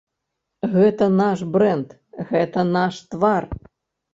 [0.75, 1.89] Гэта наш брэнд,
[2.33, 3.43] гэта наш твар.